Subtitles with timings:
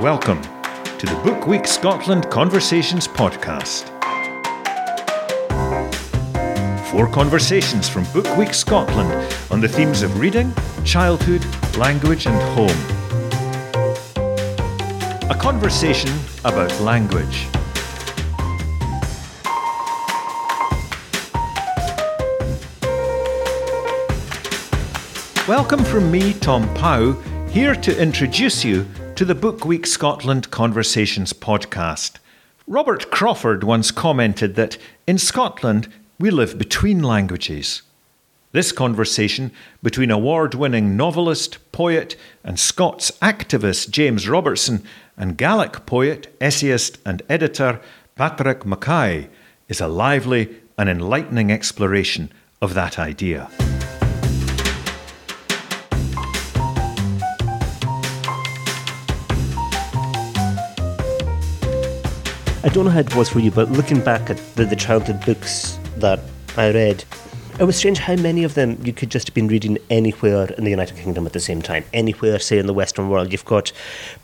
[0.00, 0.40] Welcome
[0.96, 3.84] to the Book Week Scotland Conversations podcast.
[6.90, 9.12] Four conversations from Book Week Scotland
[9.50, 10.54] on the themes of reading,
[10.86, 11.44] childhood,
[11.76, 12.70] language, and home.
[15.30, 17.46] A conversation about language.
[25.46, 27.12] Welcome from me, Tom Pow,
[27.50, 28.86] here to introduce you
[29.20, 32.12] to the Book Week Scotland Conversations podcast.
[32.66, 37.82] Robert Crawford once commented that in Scotland we live between languages.
[38.52, 39.52] This conversation
[39.82, 44.82] between award winning novelist, poet, and Scots activist James Robertson
[45.18, 47.78] and Gaelic poet, essayist, and editor
[48.16, 49.28] Patrick Mackay
[49.68, 52.32] is a lively and enlightening exploration
[52.62, 53.50] of that idea.
[62.62, 65.24] I don't know how it was for you, but looking back at the, the childhood
[65.24, 66.20] books that
[66.58, 67.02] I read,
[67.58, 70.64] it was strange how many of them you could just have been reading anywhere in
[70.64, 71.84] the United Kingdom at the same time.
[71.94, 73.32] Anywhere, say, in the Western world.
[73.32, 73.72] You've got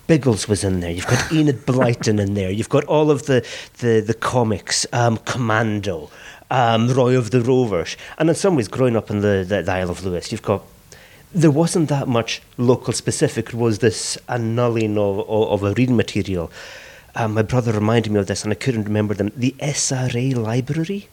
[0.06, 0.90] Biggles was in there.
[0.90, 2.50] You've got Enid Blyton in there.
[2.50, 3.42] You've got all of the,
[3.78, 6.10] the, the comics, um, Commando,
[6.50, 7.96] um, Roy of the Rovers.
[8.18, 10.62] And in some ways, growing up in the, the, the Isle of Lewis, you've got
[11.32, 13.48] there wasn't that much local specific.
[13.48, 16.50] It was this annulling of, of, of a reading material
[17.16, 19.32] um, my brother reminded me of this, and I couldn't remember them.
[19.34, 21.08] The SRA library,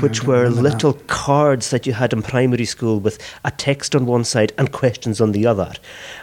[0.00, 1.06] which were little that.
[1.06, 5.20] cards that you had in primary school with a text on one side and questions
[5.20, 5.74] on the other.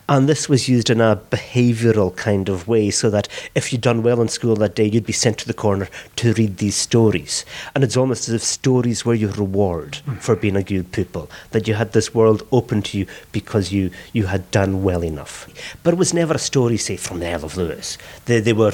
[0.07, 4.01] And this was used in a behavioural kind of way, so that if you'd done
[4.01, 7.45] well in school that day, you'd be sent to the corner to read these stories.
[7.75, 10.19] And it's almost as if stories were your reward mm.
[10.19, 13.91] for being a good pupil, that you had this world open to you because you,
[14.13, 15.47] you had done well enough.
[15.83, 17.97] But it was never a story, say, from the Isle of Lewis.
[18.25, 18.73] They, they were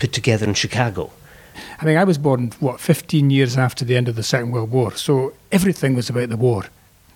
[0.00, 1.10] put together in Chicago.
[1.80, 4.70] I mean, I was born, what, 15 years after the end of the Second World
[4.70, 6.64] War, so everything was about the war.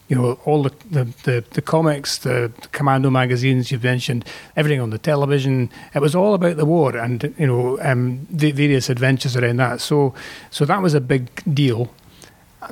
[0.09, 4.91] You know, all the, the, the, the comics, the, commando magazines you've mentioned, everything on
[4.91, 9.35] the television, it was all about the war and, you know, um, the various adventures
[9.35, 9.81] around that.
[9.81, 10.15] So,
[10.51, 11.91] so that was a big deal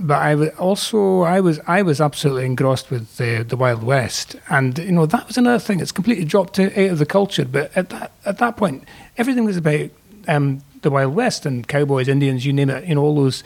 [0.01, 4.37] but I was also I was I was absolutely engrossed with the the Wild West,
[4.49, 5.81] and you know that was another thing.
[5.81, 7.45] It's completely dropped out of the culture.
[7.45, 8.85] But at that at that point,
[9.17, 9.91] everything was about
[10.29, 12.85] um, the Wild West and cowboys, Indians, you name it.
[12.85, 13.43] You know all those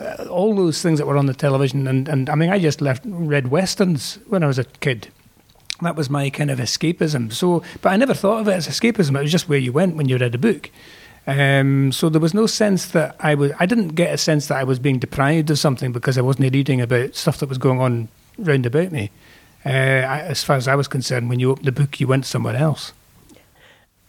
[0.00, 1.86] uh, all those things that were on the television.
[1.86, 5.08] And and I mean, I just left read westerns when I was a kid.
[5.82, 7.32] That was my kind of escapism.
[7.32, 9.18] So, but I never thought of it as escapism.
[9.18, 10.70] It was just where you went when you read a book.
[11.26, 13.52] Um, so there was no sense that I was.
[13.58, 16.54] I didn't get a sense that I was being deprived of something because I wasn't
[16.54, 19.10] reading about stuff that was going on round about me.
[19.64, 22.26] Uh, I, as far as I was concerned, when you opened the book, you went
[22.26, 22.92] somewhere else.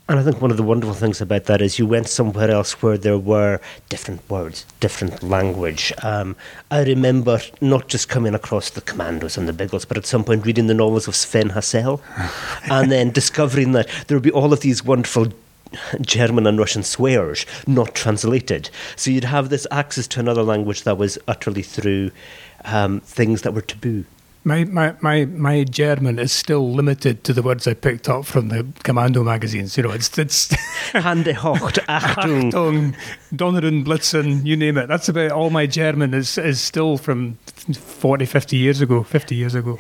[0.10, 2.82] And I think one of the wonderful things about that is you went somewhere else
[2.82, 3.60] where there were
[3.90, 5.92] different words, different language.
[6.02, 6.38] Um,
[6.72, 10.46] I remember not just coming across the Commandos and the Biggles, but at some point
[10.46, 12.02] reading the novels of Sven Hassel
[12.72, 15.28] and then discovering that there would be all of these wonderful
[16.00, 18.70] German and Russian swears not translated.
[18.96, 22.12] So you'd have this access to another language that was utterly through
[22.64, 24.06] um, things that were taboo.
[24.48, 28.48] My, my, my, my German is still limited to the words I picked up from
[28.48, 29.76] the Commando magazines.
[29.76, 30.48] You know, it's it's
[30.94, 32.96] Hande hocht, Achtung, Achtung,
[33.36, 34.88] Donneren, Blitzen, you name it.
[34.88, 37.38] That's about all my German is is still from
[37.74, 39.04] 40, 50 years ago.
[39.04, 39.80] Fifty years ago.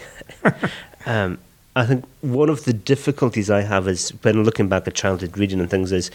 [1.06, 1.38] um,
[1.78, 5.62] I think one of the difficulties I have is when looking back at childhood reading
[5.62, 6.12] and things is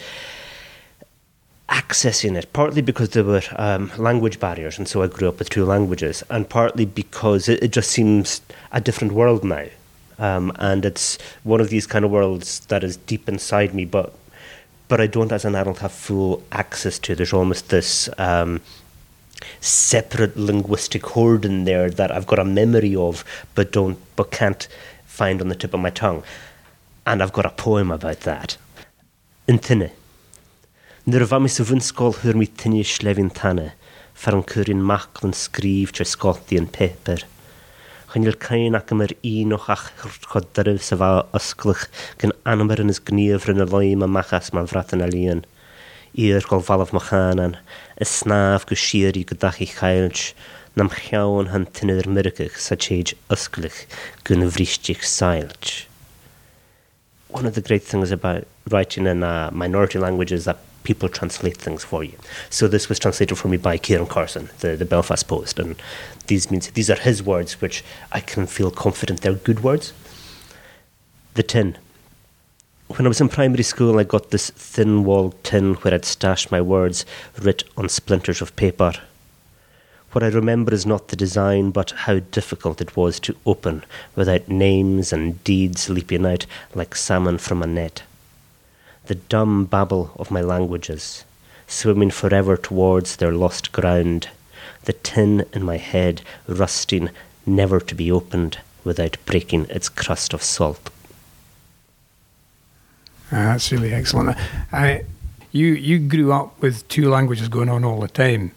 [1.69, 5.49] accessing it, partly because there were um, language barriers, and so I grew up with
[5.49, 8.41] two languages, and partly because it, it just seems
[8.71, 9.67] a different world now.
[10.19, 14.13] Um, and it's one of these kind of worlds that is deep inside me, but
[14.87, 17.15] but I don't, as an adult, have full access to.
[17.15, 18.61] There's almost this um,
[19.59, 23.23] separate linguistic hoard in there that I've got a memory of,
[23.55, 24.67] but don't, but can't
[25.05, 26.23] find on the tip of my tongue.
[27.07, 28.57] And I've got a poem about that.
[29.47, 29.57] In
[31.03, 33.73] Nyrfa mis y fynsgol hyr mi tynnu slefin tanna,
[34.15, 37.25] ffer yn cyrin macl yn sgrif trwy sgoti yn peper.
[38.13, 39.83] Chynil cain ac ymwyr un o'ch ach
[40.31, 41.83] chodryf sef a ysglych
[42.23, 45.43] gan anamyr yn ysgnif rhan y loim a machas ma'n frat yn alion.
[46.15, 47.59] I'r gol falaf mochanan,
[47.99, 50.29] y snaf gwsir i gydach i chailch,
[50.79, 53.89] nam chiawn han tynnydd myrgych sa change ysglich
[54.23, 55.81] gyn vristich sailch.
[57.27, 61.83] One of the great things about writing in uh, minority languages that people translate things
[61.83, 62.17] for you.
[62.49, 65.75] So this was translated for me by Ciaran Carson, the, the Belfast Post, and
[66.27, 69.93] these means these are his words, which I can feel confident they're good words.
[71.33, 71.77] The tin.
[72.87, 76.51] When I was in primary school, I got this thin walled tin where I'd stashed
[76.51, 77.05] my words
[77.41, 78.93] writ on splinters of paper.
[80.11, 83.83] What I remember is not the design, but how difficult it was to open
[84.15, 86.45] without names and deeds leaping out
[86.75, 88.03] like salmon from a net.
[89.05, 91.25] The dumb babble of my languages,
[91.67, 94.29] swimming forever towards their lost ground,
[94.85, 97.09] the tin in my head rusting,
[97.45, 100.89] never to be opened without breaking its crust of salt.
[103.31, 104.37] Ah, that's really excellent.
[104.71, 105.05] I,
[105.51, 108.51] you you grew up with two languages going on all the time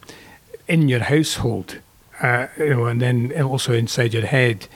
[0.69, 1.79] in your household,
[2.23, 4.69] uh, you know, and then also inside your head.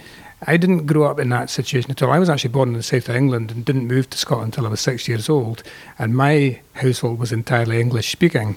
[0.46, 2.12] I didn't grow up in that situation at all.
[2.12, 4.66] I was actually born in the south of England and didn't move to Scotland until
[4.66, 5.62] I was six years old,
[5.98, 8.56] and my household was entirely English speaking.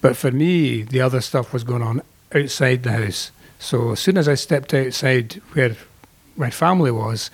[0.00, 2.02] But for me, the other stuff was going on
[2.34, 3.30] outside the house.
[3.58, 5.76] So as soon as I stepped outside where
[6.36, 7.30] my family was,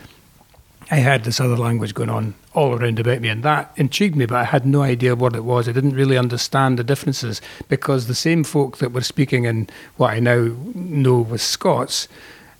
[0.93, 4.27] I had this other language going on all around about me, and that intrigued me,
[4.27, 5.69] but I had no idea what it was.
[5.69, 10.11] I didn't really understand the differences because the same folk that were speaking in what
[10.11, 12.09] I now know was Scots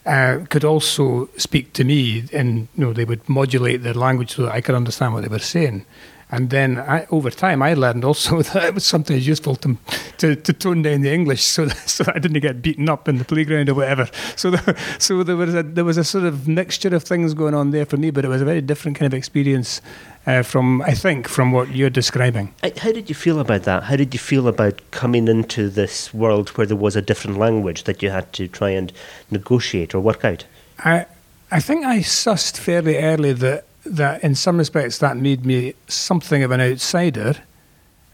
[0.06, 4.43] uh, could also speak to me, and you know they would modulate their language so
[4.43, 5.85] that I could understand what they were saying.
[6.32, 9.76] And then I, over time, I learned also that it was sometimes useful to,
[10.19, 13.08] to, to tone down the English so that, so that I didn't get beaten up
[13.08, 14.08] in the playground or whatever.
[14.37, 14.55] So
[14.99, 17.85] so there was a there was a sort of mixture of things going on there
[17.87, 19.81] for me, but it was a very different kind of experience
[20.26, 22.55] uh, from I think from what you're describing.
[22.62, 23.84] How did you feel about that?
[23.84, 27.84] How did you feel about coming into this world where there was a different language
[27.84, 28.93] that you had to try and
[29.31, 30.44] negotiate or work out?
[30.78, 31.06] I
[31.50, 36.43] I think I sussed fairly early that that in some respects that made me something
[36.43, 37.34] of an outsider.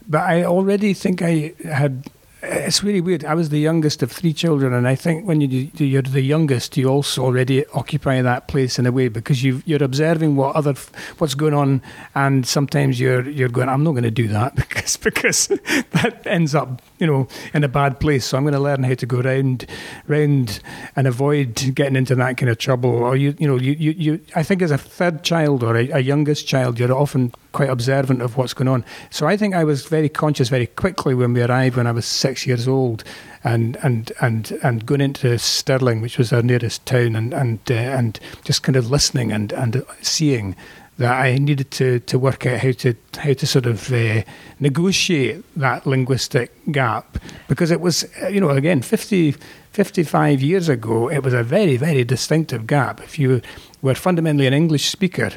[0.07, 2.05] But I already think I had.
[2.49, 3.25] It's really weird.
[3.25, 6.77] I was the youngest of three children, and I think when you, you're the youngest,
[6.77, 10.73] you also already occupy that place in a way because you you're observing what other
[11.17, 11.81] what's going on,
[12.15, 16.55] and sometimes you're you're going, I'm not going to do that because because that ends
[16.55, 18.25] up you know in a bad place.
[18.25, 19.65] So I'm going to learn how to go round
[20.07, 20.61] round
[20.95, 22.91] and avoid getting into that kind of trouble.
[22.91, 25.89] Or you you know you you, you I think as a third child or a,
[25.89, 28.85] a youngest child, you're often quite observant of what's going on.
[29.09, 32.05] So I think I was very conscious very quickly when we arrived when I was
[32.05, 33.03] six years old,
[33.43, 37.73] and and and and going into Stirling, which was our nearest town, and and uh,
[37.73, 40.55] and just kind of listening and and seeing
[40.97, 44.23] that I needed to to work out how to how to sort of uh,
[44.59, 47.17] negotiate that linguistic gap.
[47.47, 49.35] Because it was you know again 50
[49.71, 53.01] 55 years ago it was a very very distinctive gap.
[53.01, 53.41] If you
[53.81, 55.31] were fundamentally an English speaker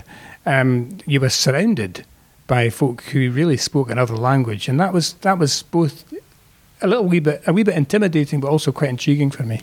[0.46, 2.05] um, you were surrounded
[2.46, 6.12] by folk who really spoke another language, and that was that was both
[6.82, 9.61] a little wee bit a wee bit intimidating, but also quite intriguing for me.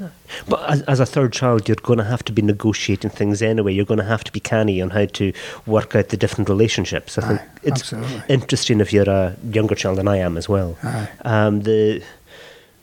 [0.47, 3.73] But as, as a third child, you're going to have to be negotiating things anyway.
[3.73, 5.33] You're going to have to be canny on how to
[5.65, 7.17] work out the different relationships.
[7.17, 8.23] I think Aye, it's absolutely.
[8.29, 10.77] interesting if you're a younger child than I am as well.
[11.23, 12.03] Um, the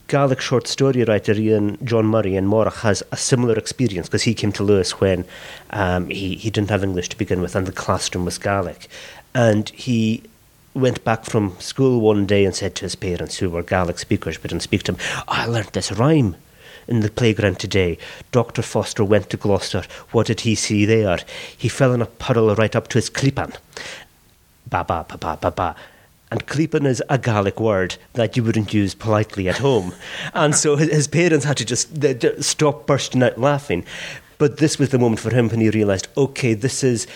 [0.08, 4.34] Gaelic short story writer Ian John Murray in Morach has a similar experience because he
[4.34, 5.24] came to Lewis when
[5.70, 8.88] um, he, he didn't have English to begin with and the classroom was Gaelic.
[9.34, 10.22] And he
[10.74, 14.36] went back from school one day and said to his parents, who were Gaelic speakers
[14.36, 14.98] but didn't speak to him,
[15.28, 16.36] I learnt this rhyme
[16.88, 17.96] in the playground today.
[18.32, 18.60] Dr.
[18.60, 19.84] Foster went to Gloucester.
[20.10, 21.20] What did he see there?
[21.56, 23.56] He fell in a puddle right up to his clipan.
[24.68, 25.76] Ba ba ba ba ba ba.
[26.30, 29.94] And clipan is a Gaelic word that you wouldn't use politely at home.
[30.34, 33.84] and so his, parents had to just they, they stop bursting out laughing.
[34.36, 37.06] But this was the moment for him when he realised, okay, this is,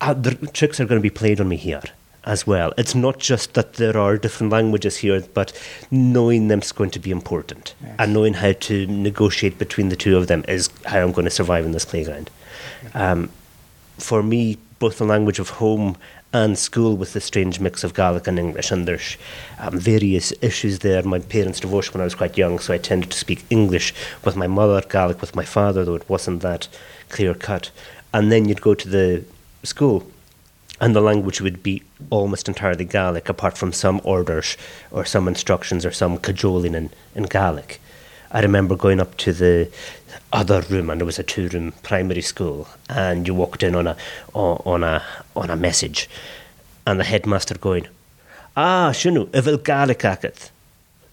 [0.00, 1.84] uh, the tricks are going to be played on me here
[2.26, 2.72] as well.
[2.76, 5.52] It's not just that there are different languages here, but
[5.90, 7.74] knowing them is going to be important.
[7.82, 7.96] Yes.
[7.98, 11.30] And knowing how to negotiate between the two of them is how I'm going to
[11.30, 12.30] survive in this playground.
[12.94, 13.30] Um,
[13.98, 15.96] for me, both the language of home
[16.32, 19.16] and school with the strange mix of Gaelic and English, and there's
[19.60, 21.02] um, various issues there.
[21.04, 24.34] My parents divorced when I was quite young, so I tended to speak English with
[24.34, 26.66] my mother, Gaelic with my father, though it wasn't that
[27.08, 27.70] clear cut.
[28.12, 29.24] And then you'd go to the
[29.62, 30.10] school,
[30.80, 34.56] and the language would be almost entirely Gaelic, apart from some orders
[34.90, 37.80] or some instructions or some cajoling in, in Gaelic.
[38.30, 39.70] I remember going up to the
[40.32, 43.96] other room, and it was a two-room primary school, and you walked in on a
[44.34, 45.04] on a
[45.36, 46.10] on a message,
[46.84, 47.86] and the headmaster going,
[48.56, 50.50] "Ah, shunu, evil Gaelic acket."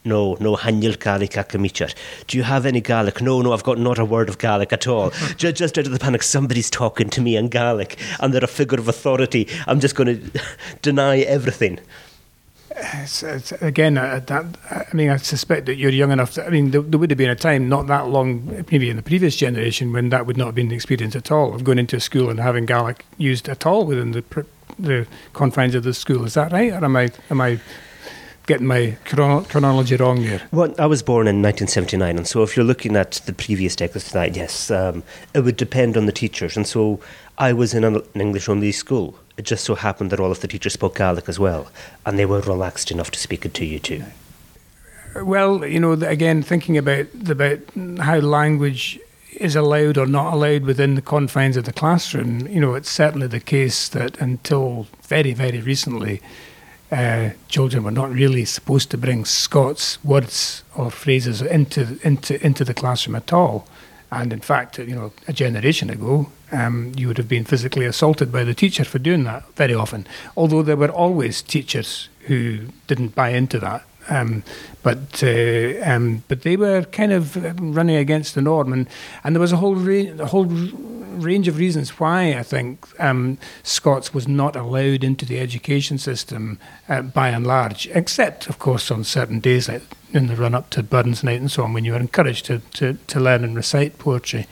[0.04, 1.94] No, no, Hanyal Gaelic akamichar.
[2.26, 3.22] Do you have any Gaelic?
[3.22, 5.10] No, no, I've got not a word of Gaelic at all.
[5.38, 8.48] just, just out of the panic, somebody's talking to me in Gaelic, and they're a
[8.48, 9.48] figure of authority.
[9.68, 10.42] I'm just going to
[10.82, 11.80] deny everything.
[12.76, 16.34] It's, it's, again, uh, that, I mean, I suspect that you're young enough.
[16.34, 18.96] To, I mean, there, there would have been a time not that long, maybe in
[18.96, 21.78] the previous generation, when that would not have been the experience at all of going
[21.78, 24.46] into a school and having Gaelic used at all within the
[24.80, 26.26] the confines of the school.
[26.26, 27.60] Is that right, or am I am I
[28.52, 30.42] getting my chrono- chronology wrong here?
[30.52, 34.12] Well, I was born in 1979, and so if you're looking at the previous decades
[34.12, 35.04] tonight, yes, um,
[35.34, 36.58] it would depend on the teachers.
[36.58, 37.00] And so
[37.38, 39.16] I was in an English only school.
[39.38, 41.72] It just so happened that all of the teachers spoke Gaelic as well,
[42.06, 44.04] and they were relaxed enough to speak it to you too.
[45.16, 47.60] Well, you know, again, thinking about about
[48.00, 49.00] how language
[49.38, 53.28] is allowed or not allowed within the confines of the classroom, you know, it's certainly
[53.28, 56.22] the case that until very, very recently,
[56.92, 62.66] uh, children were not really supposed to bring Scots words or phrases into into into
[62.66, 63.66] the classroom at all.
[64.12, 68.30] And in fact, you know, a generation ago, um, you would have been physically assaulted
[68.30, 70.06] by the teacher for doing that very often.
[70.36, 73.86] Although there were always teachers who didn't buy into that.
[74.10, 74.44] Um,
[74.84, 78.88] but uh, um, but they were kind of running against the norm, and,
[79.24, 83.38] and there was a whole ra- a whole range of reasons why I think um,
[83.64, 86.58] Scots was not allowed into the education system
[86.90, 90.70] uh, by and large, except of course on certain days like in the run up
[90.72, 93.56] to Burns Night and so on, when you were encouraged to to, to learn and
[93.56, 94.48] recite poetry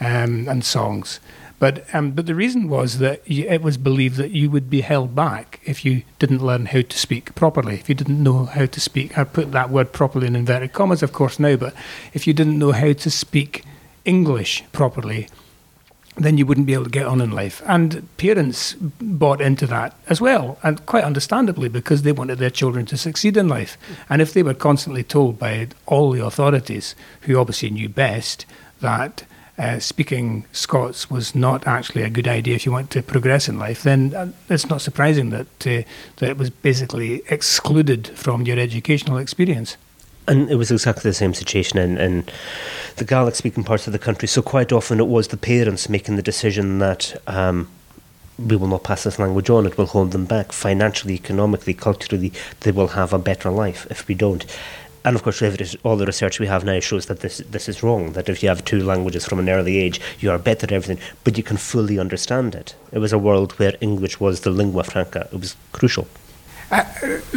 [0.00, 1.20] um, and songs.
[1.62, 4.80] But um, but the reason was that you, it was believed that you would be
[4.80, 7.74] held back if you didn't learn how to speak properly.
[7.74, 11.04] If you didn't know how to speak, I put that word properly in inverted commas,
[11.04, 11.54] of course now.
[11.54, 11.72] But
[12.14, 13.62] if you didn't know how to speak
[14.04, 15.28] English properly,
[16.16, 17.62] then you wouldn't be able to get on in life.
[17.64, 22.86] And parents bought into that as well, and quite understandably, because they wanted their children
[22.86, 23.78] to succeed in life.
[24.10, 28.46] And if they were constantly told by all the authorities, who obviously knew best,
[28.80, 29.22] that
[29.58, 33.58] uh, speaking Scots was not actually a good idea if you want to progress in
[33.58, 35.82] life, then uh, it's not surprising that uh,
[36.16, 39.76] that it was basically excluded from your educational experience.
[40.28, 42.24] And it was exactly the same situation in, in
[42.96, 44.28] the Gaelic speaking parts of the country.
[44.28, 47.68] So, quite often, it was the parents making the decision that um,
[48.38, 52.32] we will not pass this language on, it will hold them back financially, economically, culturally.
[52.60, 54.44] They will have a better life if we don't
[55.04, 55.42] and of course,
[55.82, 58.12] all the research we have now shows that this this is wrong.
[58.12, 61.02] That if you have two languages from an early age, you are better at everything,
[61.24, 62.74] but you can fully understand it.
[62.92, 65.28] It was a world where English was the lingua franca.
[65.32, 66.06] It was crucial.
[66.72, 66.84] Uh,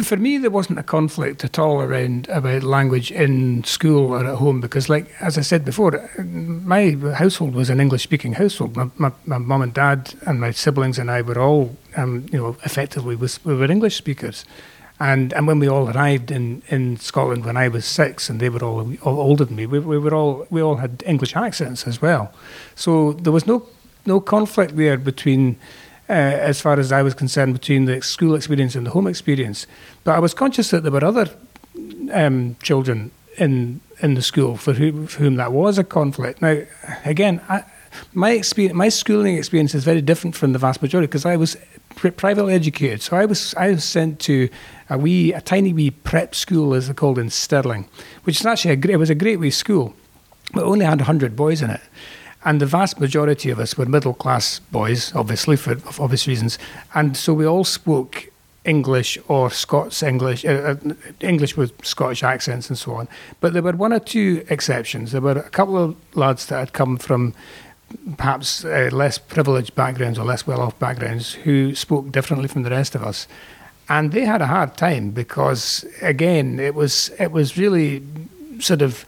[0.02, 4.36] for me, there wasn't a conflict at all around about language in school or at
[4.36, 8.74] home because, like as I said before, my household was an English-speaking household.
[8.76, 12.38] My, my, my mum and dad and my siblings and I were all, um, you
[12.38, 14.46] know, effectively we were English speakers.
[14.98, 18.48] And and when we all arrived in, in Scotland when I was six and they
[18.48, 21.86] were all, all older than me, we, we were all we all had English accents
[21.86, 22.32] as well.
[22.74, 23.66] So there was no
[24.06, 25.56] no conflict there between,
[26.08, 29.66] uh, as far as I was concerned, between the school experience and the home experience.
[30.04, 31.28] But I was conscious that there were other
[32.12, 36.42] um, children in in the school for, who, for whom that was a conflict.
[36.42, 36.62] Now,
[37.04, 37.64] again, I,
[38.14, 41.56] my experience, my schooling experience is very different from the vast majority because I was
[41.96, 43.02] privately educated.
[43.02, 44.48] So I was I was sent to
[44.90, 47.88] a wee a tiny wee prep school as they're called in Stirling,
[48.24, 49.94] which is actually a great, it was a great wee school,
[50.52, 51.80] but only had hundred boys in it.
[52.44, 56.58] And the vast majority of us were middle class boys, obviously for obvious reasons,
[56.94, 58.30] and so we all spoke
[58.66, 63.08] English or Scots English, uh, uh, English with Scottish accents and so on.
[63.40, 65.12] But there were one or two exceptions.
[65.12, 67.32] There were a couple of lads that had come from
[68.16, 72.70] perhaps uh, less privileged backgrounds or less well off backgrounds who spoke differently from the
[72.70, 73.26] rest of us.
[73.88, 78.02] And they had a hard time because, again, it was it was really
[78.58, 79.06] sort of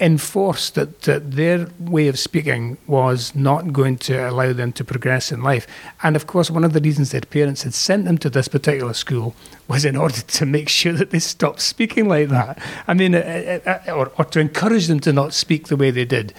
[0.00, 5.30] enforced that, that their way of speaking was not going to allow them to progress
[5.30, 5.66] in life.
[6.02, 8.94] And of course, one of the reasons their parents had sent them to this particular
[8.94, 9.34] school
[9.68, 12.62] was in order to make sure that they stopped speaking like that.
[12.88, 15.90] I mean, uh, uh, uh or, or to encourage them to not speak the way
[15.90, 16.32] they did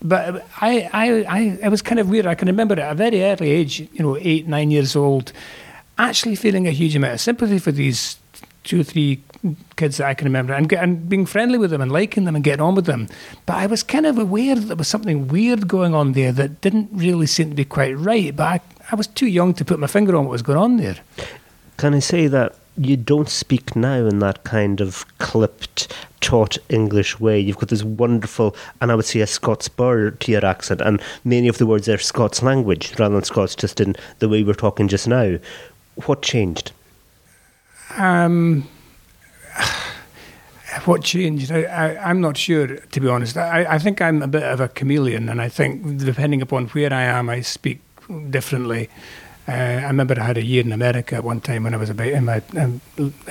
[0.00, 2.26] but I, I, I, it was kind of weird.
[2.26, 5.32] I can remember at a very early age, you know, eight, nine years old,
[5.98, 8.16] actually feeling a huge amount of sympathy for these
[8.62, 9.22] two or three
[9.76, 12.44] kids that I can remember and, and being friendly with them and liking them and
[12.44, 13.08] getting on with them.
[13.46, 16.60] But I was kind of aware that there was something weird going on there that
[16.60, 18.34] didn't really seem to be quite right.
[18.34, 18.60] But I,
[18.92, 20.96] I was too young to put my finger on what was going on there.
[21.76, 27.18] Can I say that you don't speak now in that kind of clipped, taut English
[27.18, 27.38] way.
[27.38, 31.00] You've got this wonderful, and I would say a Scots burr to your accent, and
[31.24, 34.54] many of the words are Scots language rather than Scots, just in the way we're
[34.54, 35.38] talking just now.
[36.06, 36.72] What changed?
[37.96, 38.68] Um,
[40.84, 41.50] what changed?
[41.50, 43.36] I, am not sure, to be honest.
[43.36, 46.92] I, I think I'm a bit of a chameleon, and I think depending upon where
[46.92, 47.80] I am, I speak
[48.30, 48.88] differently.
[49.48, 51.88] Uh, I remember I had a year in America at one time when I was
[51.88, 52.82] about in my um,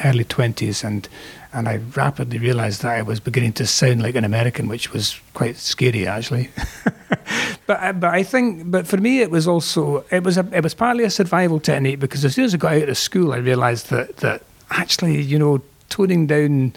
[0.04, 1.08] early twenties, and
[1.54, 5.20] and I rapidly realised that I was beginning to sound like an American, which was
[5.36, 6.50] quite scary actually.
[7.68, 10.64] but uh, but I think but for me it was also it was a it
[10.64, 13.38] was partly a survival technique because as soon as I got out of school, I
[13.38, 16.74] realised that that actually you know toning down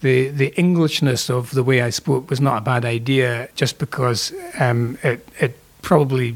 [0.00, 4.32] the the Englishness of the way I spoke was not a bad idea, just because
[4.58, 6.34] um, it it probably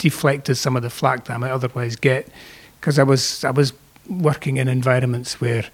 [0.00, 2.26] deflected some of the flack that I might otherwise get,
[2.80, 3.72] because I was I was
[4.08, 5.64] working in environments where,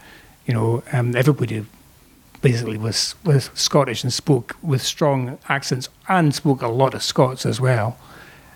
[0.46, 1.64] you know, um, everybody
[2.42, 7.46] basically was was Scottish and spoke with strong accents and spoke a lot of Scots
[7.46, 7.96] as well.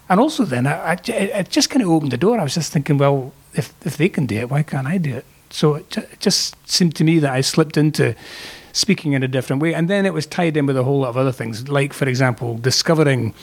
[0.08, 0.96] And also, then I, I
[1.40, 2.38] it just kind of opened the door.
[2.40, 5.16] I was just thinking, well, if if they can do it, why can't I do
[5.16, 5.24] it?
[5.50, 8.14] So it, it just seemed to me that I slipped into
[8.72, 9.74] speaking in a different way.
[9.74, 12.08] And then it was tied in with a whole lot of other things, like, for
[12.08, 13.34] example, discovering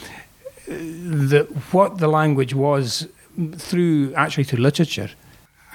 [1.72, 3.08] what the language was
[3.58, 5.10] through actually through literature.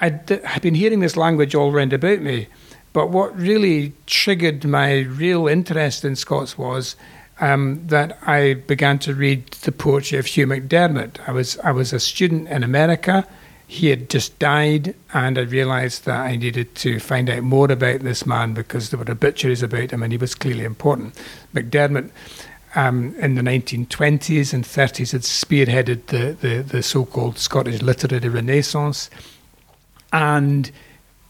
[0.01, 2.47] I'd, I'd been hearing this language all round about me,
[2.91, 6.95] but what really triggered my real interest in Scots was
[7.39, 11.27] um, that I began to read the poetry of Hugh MacDiarmid.
[11.27, 13.27] I was I was a student in America
[13.73, 18.01] he had just died, and I realised that I needed to find out more about
[18.01, 21.19] this man because there were obituaries about him, and he was clearly important.
[21.55, 22.11] MacDiarmid,
[22.75, 29.09] um, in the 1920s and 30s, had spearheaded the, the, the so-called Scottish literary renaissance,
[30.11, 30.71] and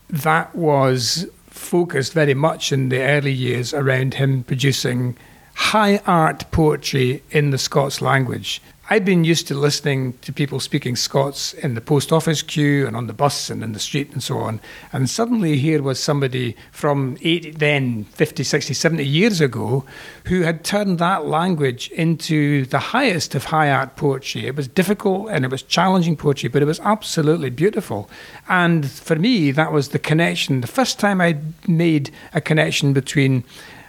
[0.10, 5.16] that was focused very much in the early years around him producing
[5.56, 8.62] high art poetry in the Scots language.
[8.94, 12.96] I'd been used to listening to people speaking Scots in the post office queue and
[12.96, 14.62] on the bus and in the street and so on.
[14.92, 19.84] And suddenly here was somebody from eight, then 50, 60, 70 years ago
[20.26, 24.46] who had turned that language into the highest of high art poetry.
[24.46, 28.08] It was difficult and it was challenging poetry, but it was absolutely beautiful.
[28.48, 30.62] And for me, that was the connection.
[30.62, 33.44] The first time I made a connection between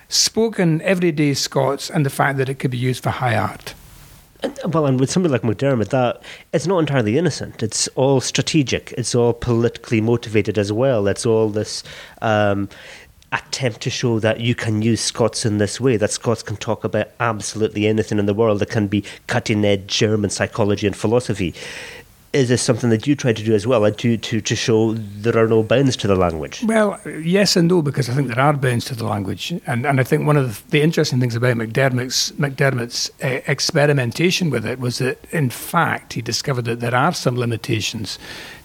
[0.09, 3.75] spoken everyday Scots and the fact that it could be used for high art.
[4.67, 6.23] Well, and with somebody like MacDiarmid, that
[6.53, 7.63] it's not entirely innocent.
[7.63, 8.93] It's all strategic.
[8.93, 11.07] It's all politically motivated as well.
[11.07, 11.83] It's all this
[12.21, 12.69] um,
[13.33, 15.97] attempt to show that you can use Scots in this way.
[15.97, 18.61] That Scots can talk about absolutely anything in the world.
[18.61, 21.55] That can be cutting edge German psychology and philosophy
[22.35, 24.95] is this something that you try to do as well, like to, to, to show
[24.95, 26.65] there are no bounds to the language?
[26.65, 29.53] Well, yes and no, because I think there are bounds to the language.
[29.67, 34.51] And, and I think one of the, the interesting things about McDermott's, MacDiarmid's uh, experimentation
[34.51, 38.19] with it was that, in fact, he discovered that there are some limitations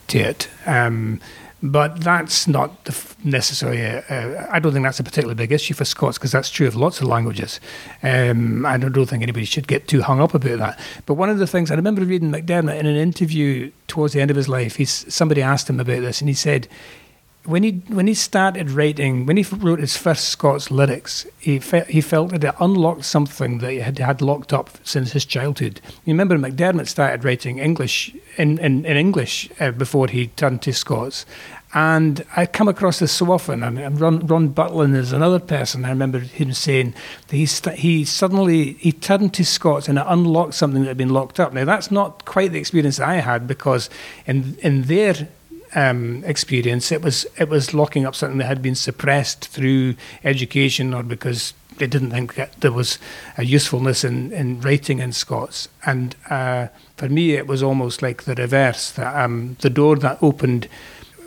[0.08, 0.50] to it.
[0.66, 1.22] Um,
[1.62, 2.90] but that's not
[3.24, 6.50] necessarily, a, a, I don't think that's a particularly big issue for Scots because that's
[6.50, 7.60] true of lots of languages.
[8.02, 10.80] Um, I don't, don't think anybody should get too hung up about that.
[11.06, 14.32] But one of the things, I remember reading MacDiarmid in an interview towards the end
[14.32, 16.68] of his life, he's, somebody asked him about this and he said,
[17.46, 21.86] when he when he started writing, when he wrote his first Scots lyrics, he fe-
[21.88, 25.80] he felt that it unlocked something that he had had locked up since his childhood.
[26.06, 30.74] You remember MacDiarmid started writing English in in, in English uh, before he turned to
[30.74, 31.26] Scots,
[31.74, 33.64] and I come across this so often.
[33.64, 35.86] And Ron, Ron Butlin is another person.
[35.86, 36.96] I remember him saying
[37.28, 40.98] that he st- he suddenly he turned to Scots and it unlocked something that had
[40.98, 41.54] been locked up.
[41.54, 43.90] Now that's not quite the experience I had because
[44.26, 45.30] in in their
[45.76, 50.94] um, experience, it was it was locking up something that had been suppressed through education
[50.94, 53.00] or because they didn't think that there was
[53.38, 55.70] a usefulness in, in writing in Scots.
[55.86, 58.92] And uh, for me, it was almost like the reverse.
[58.92, 60.68] That um, the door that opened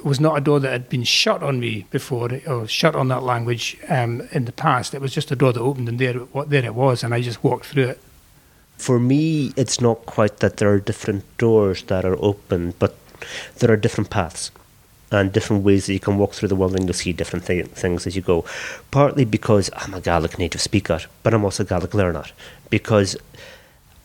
[0.05, 3.23] was not a door that had been shut on me before or shut on that
[3.23, 4.95] language um, in the past.
[4.95, 7.43] It was just a door that opened, and there, there it was, and I just
[7.43, 8.01] walked through it.
[8.77, 12.97] For me, it's not quite that there are different doors that are open, but
[13.59, 14.51] there are different paths
[15.11, 17.67] and different ways that you can walk through the world and you'll see different th-
[17.67, 18.45] things as you go.
[18.91, 22.25] Partly because I'm a Gaelic native speaker, but I'm also a Gaelic learner
[22.71, 23.17] because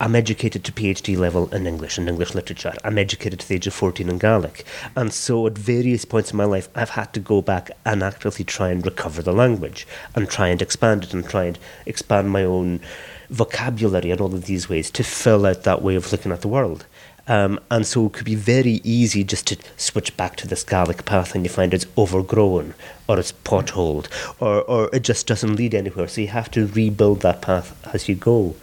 [0.00, 2.72] I'm educated to PhD level in English and English literature.
[2.84, 4.64] I'm educated to the age of 14 in Gaelic.
[4.94, 8.44] And so at various points in my life, I've had to go back and actively
[8.44, 12.44] try and recover the language and try and expand it and try and expand my
[12.44, 12.80] own
[13.28, 16.48] vocabulary in all of these ways to fill out that way of looking at the
[16.48, 16.86] world.
[17.28, 21.04] Um, and so it could be very easy just to switch back to this Gaelic
[21.04, 22.74] path and you find it's overgrown
[23.06, 24.08] or it's potholed
[24.40, 26.08] or, or it just doesn't lead anywhere.
[26.08, 28.56] So you have to rebuild that path as you go.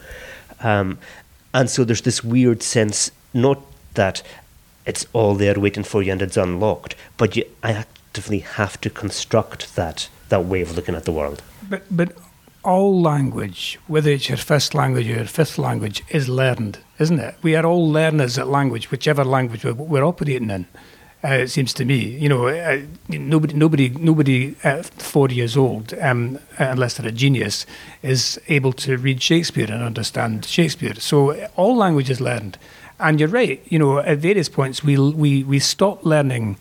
[0.62, 0.98] Um,
[1.54, 3.62] and so there's this weird sense, not
[3.94, 4.24] that
[4.86, 9.76] it's all there waiting for you and it's unlocked, but you actively have to construct
[9.76, 11.44] that, that way of looking at the world.
[11.70, 12.14] But, but
[12.66, 17.36] all language, whether it's your first language or your fifth language, is learned, isn't it?
[17.42, 20.66] We are all learners at language, whichever language we're, we're operating in.
[21.24, 25.94] Uh, it seems to me, you know, uh, nobody, nobody, nobody at four years old,
[25.96, 27.66] um, unless they're a genius,
[28.04, 30.94] is able to read Shakespeare and understand Shakespeare.
[30.96, 32.60] So all language is learned,
[33.00, 33.60] and you're right.
[33.66, 36.58] You know, at various points we we we stop learning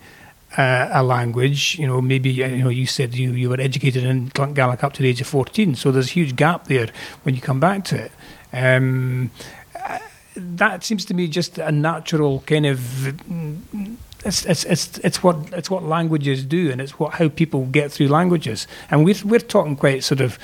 [0.57, 1.77] uh, a language.
[1.79, 5.01] You know, maybe you know you said you, you were educated in Gaelic up to
[5.01, 6.89] the age of fourteen, so there's a huge gap there
[7.23, 8.11] when you come back to it.
[8.53, 9.31] Um,
[10.35, 13.07] that seems to me just a natural kind of.
[14.27, 17.91] It's, it's, it's, it's what it's what languages do, and it's what how people get
[17.91, 18.67] through languages.
[18.89, 20.39] And we're we're talking quite sort of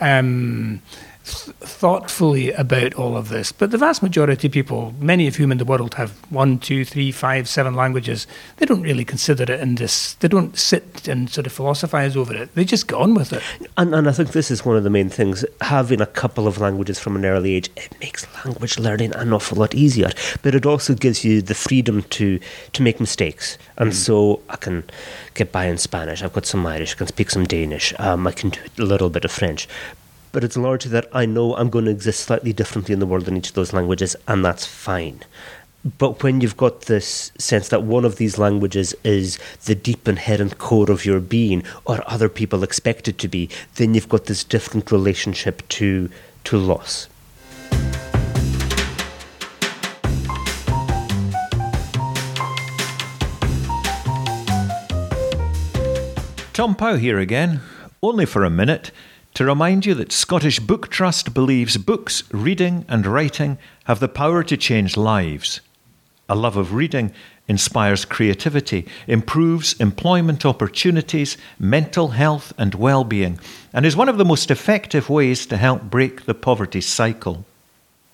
[0.00, 0.82] um,
[1.24, 3.52] thoughtfully about all of this.
[3.52, 6.84] But the vast majority of people, many of whom in the world have one, two,
[6.84, 10.14] three, five, seven languages, they don't really consider it in this.
[10.14, 12.54] They don't sit and sort of philosophize over it.
[12.54, 13.42] They just get on with it.
[13.76, 15.44] And, and I think this is one of the main things.
[15.60, 19.58] Having a couple of languages from an early age, it makes language learning an awful
[19.58, 20.10] lot easier.
[20.42, 22.40] But it also gives you the freedom to
[22.72, 23.58] to make mistakes.
[23.76, 23.94] And mm.
[23.94, 24.84] so I can
[25.34, 26.22] get by in Spanish.
[26.22, 26.94] I've got some Irish.
[26.94, 27.94] I can speak some Danish.
[27.98, 29.68] Um, I can do a little bit of French
[30.32, 33.28] but it's largely that I know I'm going to exist slightly differently in the world
[33.28, 35.20] in each of those languages, and that's fine.
[35.98, 40.58] But when you've got this sense that one of these languages is the deep inherent
[40.58, 44.42] core of your being, or other people expect it to be, then you've got this
[44.42, 46.08] different relationship to
[46.44, 47.08] to loss.
[56.52, 57.60] Tom Pow here again,
[58.02, 58.90] only for a minute
[59.34, 64.42] to remind you that Scottish Book Trust believes books, reading, and writing have the power
[64.42, 65.60] to change lives.
[66.28, 67.12] A love of reading
[67.48, 73.38] inspires creativity, improves employment opportunities, mental health, and well being,
[73.72, 77.44] and is one of the most effective ways to help break the poverty cycle.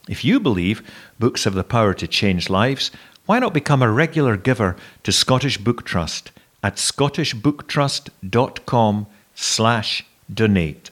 [0.08, 0.82] If you believe
[1.18, 2.90] books have the power to change lives,
[3.26, 6.30] why not become a regular giver to Scottish Book Trust
[6.62, 10.90] at scottishbooktrust.com slash donate.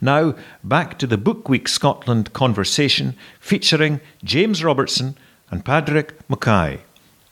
[0.00, 5.16] Now, back to the Book Week Scotland conversation featuring James Robertson
[5.50, 6.80] and Padraig Mackay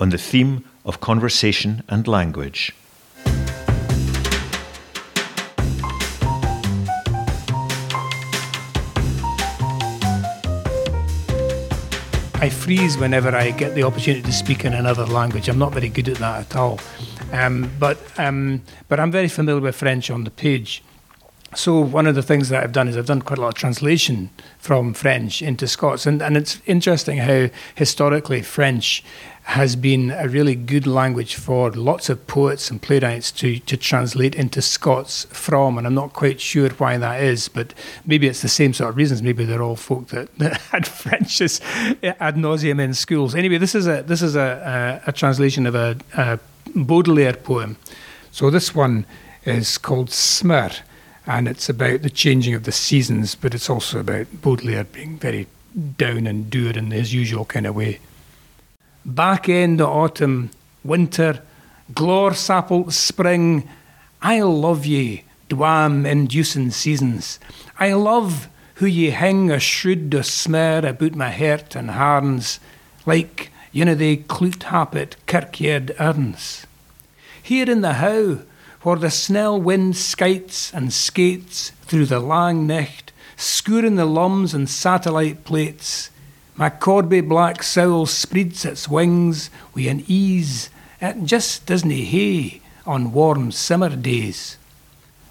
[0.00, 2.72] on the theme of conversation and language.
[12.44, 15.48] I freeze whenever I get the opportunity to speak in another language.
[15.48, 16.78] I'm not very good at that at all.
[17.32, 20.82] Um, but, um, but I'm very familiar with French on the page.
[21.56, 23.54] So one of the things that I've done is I've done quite a lot of
[23.54, 29.04] translation from French into Scots, and, and it's interesting how historically French
[29.44, 34.34] has been a really good language for lots of poets and playwrights to, to translate
[34.34, 37.72] into Scots from, and I'm not quite sure why that is, but
[38.04, 39.22] maybe it's the same sort of reasons.
[39.22, 41.60] Maybe they're all folk that, that had French as
[42.02, 43.34] ad nauseum in schools.
[43.34, 46.38] Anyway, this is a this is a, a, a translation of a, a
[46.74, 47.76] Baudelaire poem.
[48.32, 49.06] So this one
[49.44, 50.80] is called Smir
[51.26, 55.46] and it's about the changing of the seasons, but it's also about Baudelaire being very
[55.96, 57.98] down and dour in his usual kind of way.
[59.04, 60.50] Back end of autumn,
[60.82, 61.42] winter,
[61.92, 63.68] glor sapple spring,
[64.22, 67.38] I love ye, dwam inducing seasons.
[67.78, 72.60] I love who ye hing a shroud o' smear about my heart and harns,
[73.06, 76.66] like you know they cloot happet kirkyard urns.
[77.42, 78.38] Here in the how,
[78.84, 84.68] where the snell wind skites and skates through the lang nicht, scouring the lums and
[84.68, 86.10] satellite plates.
[86.54, 90.68] My corby black soul spreads its wings wi' an ease
[91.00, 94.58] it just doesna hae on warm summer days.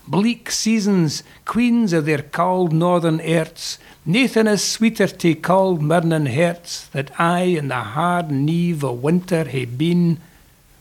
[0.08, 6.88] Bleak seasons, queens of their cauld northern airts, Nathan is sweeter to cauld mirnin hearts
[6.88, 10.20] that I in the hard neve o' winter hae been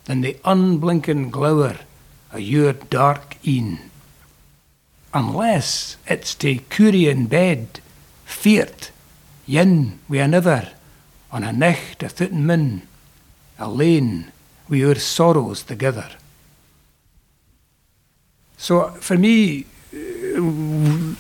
[0.06, 1.76] than the unblinking glower
[2.38, 3.78] your dark een.
[5.14, 7.80] Unless it's to curie in bed,
[8.24, 8.90] feart,
[9.46, 10.72] yin wi another,
[11.30, 12.82] on a nicht a thitten min,
[13.58, 14.32] alane
[14.68, 16.08] wi your sorrows together.
[18.56, 21.14] So for me, uh,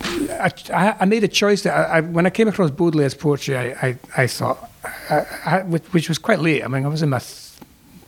[0.72, 3.98] I, I, made a choice that I, I, when I came across Baudelaire's poetry, I,
[4.16, 4.56] I thought,
[5.92, 6.64] which was quite late.
[6.64, 7.18] I mean, I was in my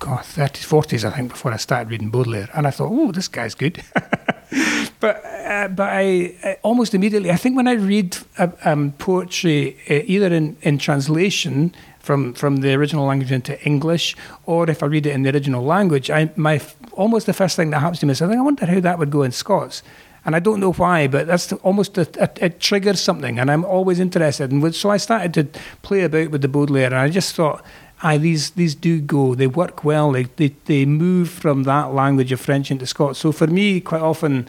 [0.04, 2.50] God, 30s, 40s, I think, before I started reading Baudelaire.
[2.52, 3.82] And I thought, oh, this guy's good.
[5.00, 9.78] but uh, but I, I, almost immediately, I think when I read uh, um, poetry,
[9.88, 14.14] uh, either in, in translation from, from the original language into English,
[14.44, 16.60] or if I read it in the original language, I, my
[16.92, 18.98] almost the first thing that happens to me is I think, I wonder how that
[18.98, 19.82] would go in Scots.
[20.26, 23.64] and I don't know why, but that's almost a, a, it triggers something, and I'm
[23.64, 24.52] always interested.
[24.52, 27.64] And so I started to play about with the Baudelaire, and I just thought.
[28.04, 29.34] Aye, these these do go.
[29.34, 30.12] They work well.
[30.12, 33.18] They, they they move from that language of French into Scots.
[33.18, 34.46] So for me, quite often,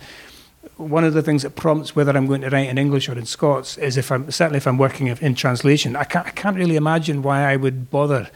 [0.76, 3.26] one of the things that prompts whether I'm going to write in English or in
[3.26, 5.96] Scots is if I'm certainly if I'm working in translation.
[5.96, 8.30] I can't I can't really imagine why I would bother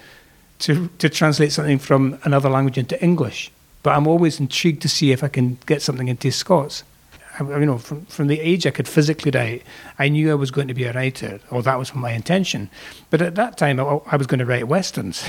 [0.59, 3.51] to to translate something from another language into English.
[3.83, 6.83] But I'm always intrigued to see if I can get something into Scots
[7.39, 9.63] you know, from, from the age I could physically write,
[9.97, 12.69] I knew I was going to be a writer, or that was my intention.
[13.09, 15.27] But at that time, I, I was going to write westerns,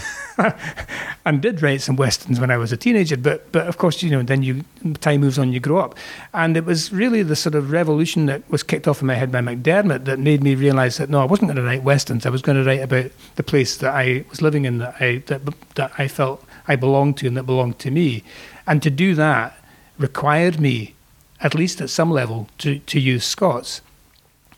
[1.25, 3.17] and did write some westerns when I was a teenager.
[3.17, 4.65] But but of course, you know, then you
[5.01, 5.97] time moves on, you grow up,
[6.35, 9.31] and it was really the sort of revolution that was kicked off in my head
[9.31, 12.27] by MacDiarmid that made me realise that no, I wasn't going to write westerns.
[12.27, 15.23] I was going to write about the place that I was living in, that I
[15.27, 15.43] that,
[15.77, 18.25] that I felt I belonged to, and that belonged to me,
[18.67, 19.57] and to do that
[19.99, 20.95] required me
[21.41, 23.81] at least at some level, to, to use Scots.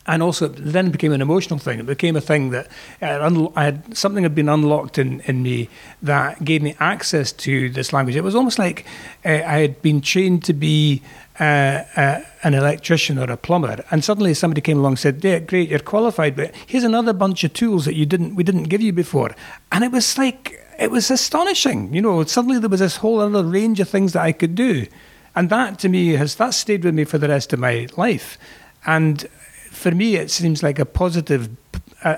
[0.05, 1.79] And also, then became an emotional thing.
[1.79, 2.67] It became a thing that
[3.01, 5.69] uh, I had something had been unlocked in, in me
[6.01, 8.17] that gave me access to this language.
[8.17, 8.85] It was almost like
[9.23, 11.01] uh, I had been trained to be
[11.39, 15.39] uh, uh, an electrician or a plumber, and suddenly somebody came along and said, "Yeah,
[15.39, 18.81] great, you're qualified, but here's another bunch of tools that you didn't we didn't give
[18.81, 19.33] you before."
[19.71, 21.93] And it was like it was astonishing.
[21.93, 24.85] You know, suddenly there was this whole other range of things that I could do.
[25.35, 28.37] And that to me has that stayed with me for the rest of my life.
[28.85, 29.27] And
[29.71, 31.49] for me, it seems like a positive,
[32.03, 32.09] a,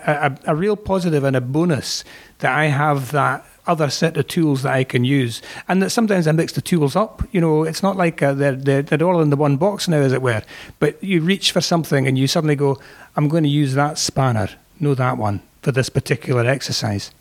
[0.46, 2.04] a, a real positive and a bonus
[2.40, 6.28] that I have that other set of tools that I can use, and that sometimes
[6.28, 7.24] I mix the tools up.
[7.32, 9.98] You know, it's not like uh, they're, they're they're all in the one box now,
[9.98, 10.44] as it were.
[10.80, 12.80] But you reach for something, and you suddenly go,
[13.16, 14.50] "I'm going to use that spanner,
[14.80, 17.12] no that one, for this particular exercise."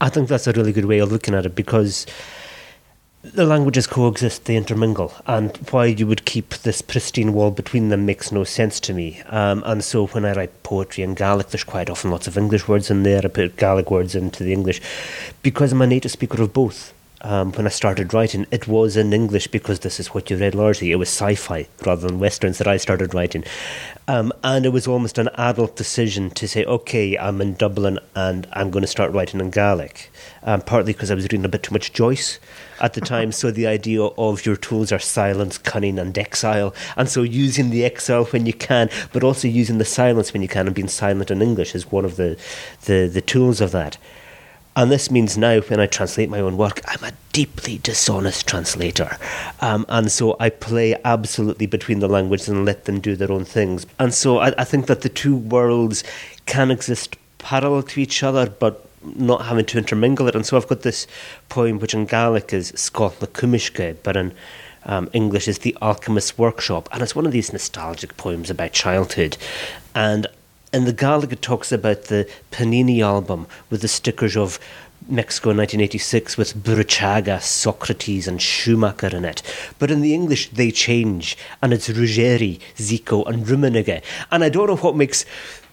[0.00, 2.06] I think that's a really good way of looking at it because
[3.22, 8.04] the languages coexist, they intermingle, and why you would keep this pristine wall between them
[8.04, 9.22] makes no sense to me.
[9.26, 12.66] Um, and so when I write poetry in Gaelic, there's quite often lots of English
[12.66, 13.20] words in there.
[13.24, 14.80] I put Gaelic words into the English
[15.42, 16.92] because I'm a native speaker of both.
[17.24, 20.56] Um, when I started writing, it was in English because this is what you read
[20.56, 20.90] largely.
[20.90, 23.44] It was sci fi rather than westerns that I started writing.
[24.08, 28.48] Um, and it was almost an adult decision to say, okay, I'm in Dublin and
[28.52, 30.10] I'm going to start writing in Gaelic.
[30.42, 32.40] Um, partly because I was reading a bit too much Joyce
[32.80, 33.30] at the time.
[33.30, 36.74] so the idea of your tools are silence, cunning, and exile.
[36.96, 40.48] And so using the exile when you can, but also using the silence when you
[40.48, 42.36] can, and being silent in English is one of the,
[42.86, 43.96] the, the tools of that.
[44.74, 49.18] And this means now, when I translate my own work, I'm a deeply dishonest translator.
[49.60, 53.44] Um, and so I play absolutely between the languages and let them do their own
[53.44, 53.86] things.
[53.98, 56.04] And so I, I think that the two worlds
[56.46, 60.34] can exist parallel to each other, but not having to intermingle it.
[60.34, 61.06] And so I've got this
[61.48, 64.32] poem, which in Gaelic is Scott na Kumishke, but in
[64.84, 66.88] um, English is The Alchemist's Workshop.
[66.92, 69.36] And it's one of these nostalgic poems about childhood.
[69.94, 70.26] And
[70.72, 74.58] in the it talks about the Panini album with the stickers of
[75.08, 79.42] Mexico in 1986 with Burruchaga, Socrates, and Schumacher in it.
[79.78, 84.02] But in the English, they change, and it's Ruggeri, Zico, and Rummenigge.
[84.30, 85.26] And I don't know what makes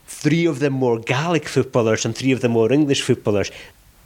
[0.07, 3.51] three of them more Gaelic footballers and three of them more English footballers.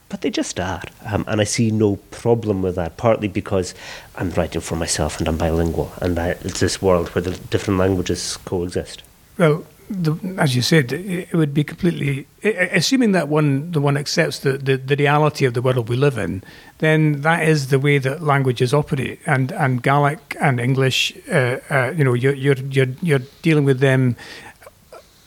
[0.10, 0.84] But they just are.
[1.06, 3.74] Um, and I see no problem with that, partly because
[4.16, 5.92] I'm writing for myself and I'm bilingual.
[6.02, 9.02] And I, it's this world where the different languages coexist.
[9.40, 14.40] Well, the, as you said, it would be completely assuming that one the one accepts
[14.40, 16.44] the, the, the, reality of the world we live in.
[16.80, 21.94] Then that is the way that languages operate, and and Gaelic and English, uh, uh,
[21.96, 24.16] you know, you're you're you're you're dealing with them.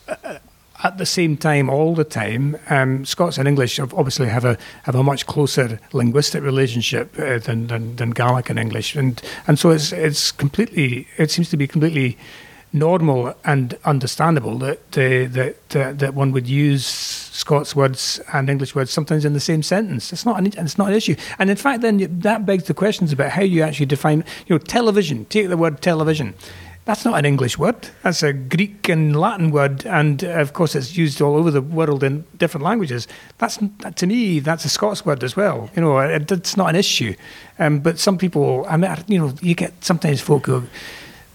[0.08, 0.38] Uh,
[0.84, 4.94] at the same time, all the time, um, Scots and English obviously have a have
[4.94, 9.70] a much closer linguistic relationship uh, than, than, than Gaelic and English, and and so
[9.70, 12.18] it's it's completely it seems to be completely
[12.78, 18.74] normal and understandable that uh, that uh, that one would use Scots words and English
[18.74, 20.12] words sometimes in the same sentence.
[20.12, 23.12] It's not an, it's not an issue, and in fact, then that begs the questions
[23.12, 25.24] about how you actually define you know television.
[25.26, 26.34] Take the word television
[26.86, 27.88] that's not an English word.
[28.04, 31.60] That's a Greek and Latin word, and uh, of course it's used all over the
[31.60, 33.08] world in different languages.
[33.38, 33.58] That's
[33.96, 35.68] to me, that's a Scots word as well.
[35.74, 37.16] You know, it, it's not an issue.
[37.58, 40.62] Um, but some people, I mean, you know, you get sometimes folk who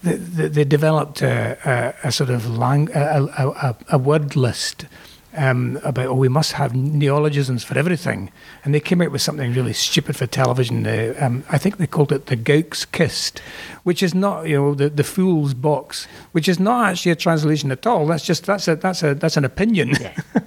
[0.02, 4.86] they, they developed a, a, a sort of lang, a, a, a word list
[5.34, 8.30] um, about oh we must have neologisms for everything,
[8.64, 10.86] and they came out with something really stupid for television.
[10.86, 13.40] Uh, um, I think they called it the Gowk's Kist,
[13.82, 17.72] which is not you know the, the fool's box, which is not actually a translation
[17.72, 18.06] at all.
[18.06, 19.90] That's just that's a that's a that's an opinion.
[20.00, 20.14] Yeah.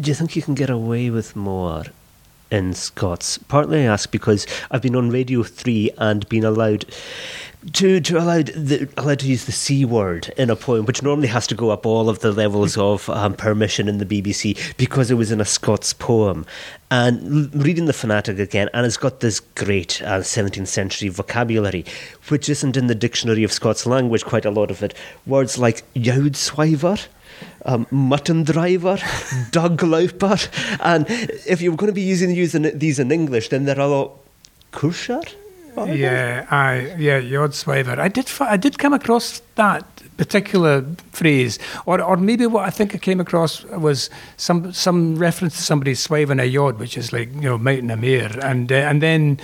[0.00, 1.84] Do you think you can get away with more
[2.50, 3.38] in Scots?
[3.38, 6.86] Partly I ask because I've been on Radio 3 and been allowed
[7.72, 11.28] to to allow the, allowed to use the c word in a poem, which normally
[11.28, 15.10] has to go up all of the levels of um, permission in the BBC because
[15.10, 16.46] it was in a Scots poem.
[16.90, 21.84] And reading the fanatic again, and it's got this great uh, 17th century vocabulary,
[22.28, 24.24] which isn't in the dictionary of Scots language.
[24.24, 24.94] Quite a lot of it,
[25.26, 27.06] words like "youdswiver."
[27.64, 28.98] Um, mutton driver,
[29.50, 30.36] dog louper,
[30.80, 33.86] and if you're going to be using, using these in English, then there are a
[33.86, 35.34] lot?
[35.76, 37.98] Yeah, I yeah, Yodswiver.
[37.98, 39.84] I did I did come across that
[40.16, 45.56] particular phrase, or or maybe what I think I came across was some some reference
[45.56, 48.76] to somebody swiving a yod, which is like you know mounting a mare, and uh,
[48.76, 49.40] and then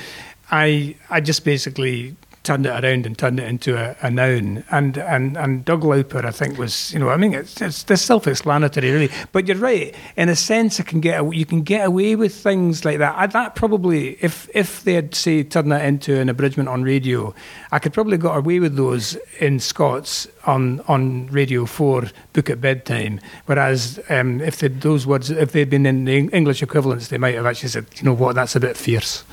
[0.51, 4.65] I I just basically turned it around and turned it into a, a noun.
[4.71, 8.03] And and and Doug Lauper, I think, was you know, I mean, it's it's, it's
[8.03, 9.11] self-explanatory, really.
[9.33, 9.95] But you're right.
[10.17, 13.15] In a sense, I can get you can get away with things like that.
[13.17, 17.35] I, that probably, if if they had say turned that into an abridgment on radio,
[17.73, 22.61] I could probably got away with those in Scots on on Radio Four book at
[22.61, 23.21] bedtime.
[23.47, 27.47] Whereas um, if those words, if they'd been in the English equivalents, they might have
[27.47, 29.25] actually said, you know what, that's a bit fierce.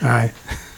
[0.00, 0.32] Aye.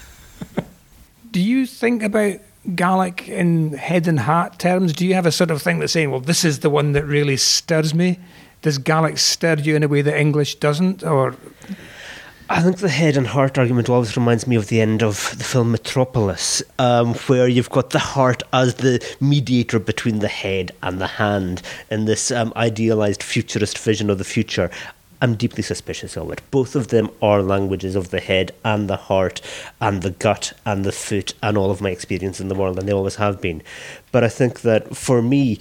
[1.32, 2.38] do you think about
[2.76, 4.92] Gaelic in head and heart terms?
[4.92, 7.04] Do you have a sort of thing that's saying, well, this is the one that
[7.04, 8.20] really stirs me?
[8.60, 11.02] Does Gaelic stir you in a way that English doesn't?
[11.02, 11.34] Or
[12.48, 15.42] I think the head and heart argument always reminds me of the end of the
[15.42, 21.00] film Metropolis, um, where you've got the heart as the mediator between the head and
[21.00, 24.70] the hand in this um, idealized futurist vision of the future.
[25.22, 26.42] I'm deeply suspicious of it.
[26.50, 29.40] Both of them are languages of the head and the heart
[29.80, 32.88] and the gut and the foot and all of my experience in the world, and
[32.88, 33.62] they always have been.
[34.10, 35.60] But I think that for me,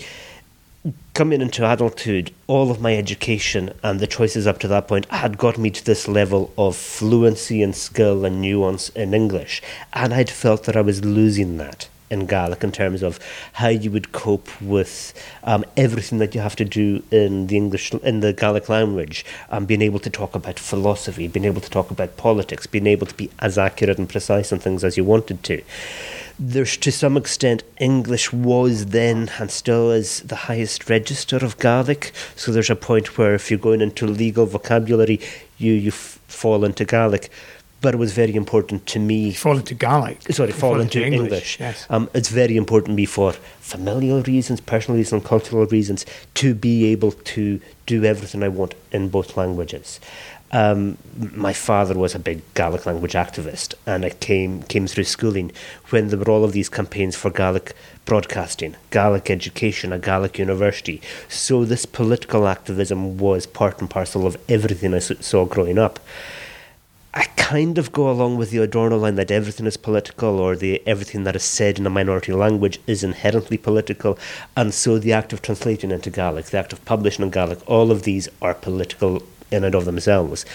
[1.13, 5.38] coming into adulthood, all of my education and the choices up to that point had
[5.38, 9.62] got me to this level of fluency and skill and nuance in English,
[9.93, 13.19] and I'd felt that I was losing that in Gaelic in terms of
[13.54, 17.93] how you would cope with um, everything that you have to do in the English
[17.93, 21.89] in the Gaelic language, um, being able to talk about philosophy, being able to talk
[21.89, 25.43] about politics, being able to be as accurate and precise on things as you wanted
[25.43, 25.63] to.
[26.38, 32.12] There's to some extent English was then and still is the highest register of Gaelic.
[32.36, 35.19] So there's a point where if you're going into legal vocabulary,
[35.58, 37.30] you you f- fall into Gaelic
[37.82, 39.34] but it was very important to me.
[39.34, 40.22] Fall into Gaelic.
[40.32, 41.60] Sorry, fall, fall into, into, English.
[41.60, 41.60] English.
[41.60, 41.88] Yes.
[41.89, 46.86] Um, it's very important to me for familial reasons, personal reasons, cultural reasons to be
[46.86, 50.00] able to do everything I want in both languages.
[50.54, 50.98] Um,
[51.34, 55.52] my father was a big Gaelic language activist, and I came came through schooling
[55.91, 61.02] when there were all of these campaigns for Gaelic broadcasting, Gaelic education, a Gaelic university.
[61.30, 66.00] So this political activism was part and parcel of everything I saw growing up.
[67.13, 70.82] I kind of go along with the Adorno line that everything is political or the
[70.88, 74.17] everything that is said in a minority language is inherently political,
[74.56, 77.91] and so the act of translating into Gaelic, the act of publishing in Gaelic, all
[77.91, 80.45] of these are political in and of themselves.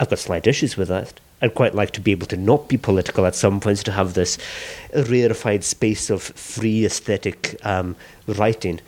[0.00, 1.20] I've got slight issues with that.
[1.42, 4.14] I'd quite like to be able to not be political at some points, to have
[4.14, 4.38] this
[4.94, 7.94] rarefied space of free aesthetic um,
[8.26, 8.80] writing,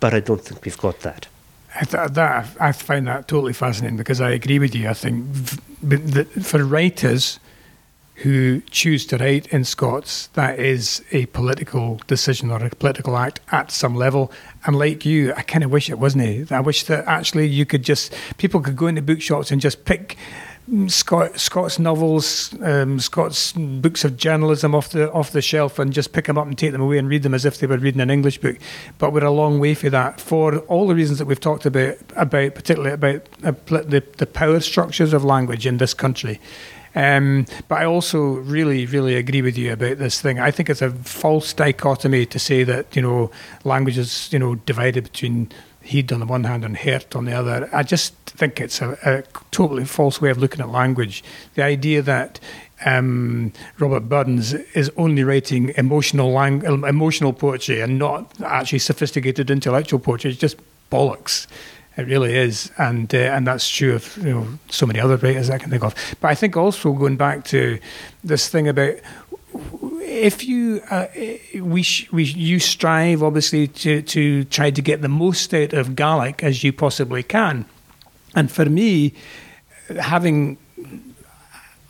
[0.00, 1.26] but I don't think we've got that.
[1.80, 4.88] I, th- that, I find that totally fascinating because I agree with you.
[4.88, 5.26] I think
[6.42, 7.38] for writers
[8.16, 13.40] who choose to write in Scots, that is a political decision or a political act
[13.52, 14.32] at some level.
[14.64, 16.50] And like you, I kind of wish it wasn't.
[16.50, 16.54] Eh?
[16.54, 20.16] I wish that actually you could just, people could go into bookshops and just pick
[20.88, 26.12] Scott, Scots novels, um, Scots books of journalism off the off the shelf and just
[26.12, 28.00] pick them up and take them away and read them as if they were reading
[28.00, 28.56] an English book.
[28.98, 31.96] But we're a long way for that for all the reasons that we've talked about,
[32.16, 36.40] about particularly about uh, the the power structures of language in this country.
[36.96, 40.40] Um, but I also really, really agree with you about this thing.
[40.40, 43.30] I think it's a false dichotomy to say that you know
[43.62, 45.52] language is you know divided between
[45.86, 47.68] heed on the one hand and hurt on the other.
[47.72, 51.22] I just think it's a, a totally false way of looking at language.
[51.54, 52.40] The idea that
[52.84, 59.98] um, Robert Burns is only writing emotional lang- emotional poetry and not actually sophisticated intellectual
[59.98, 60.56] poetry is just
[60.90, 61.46] bollocks.
[61.96, 65.48] It really is, and uh, and that's true of you know so many other writers
[65.48, 65.94] I can think of.
[66.20, 67.78] But I think also going back to
[68.22, 68.96] this thing about
[70.16, 71.06] if you uh,
[71.60, 75.94] we sh- we you strive obviously to to try to get the most out of
[75.94, 77.66] Gaelic as you possibly can,
[78.34, 79.12] and for me,
[80.00, 80.58] having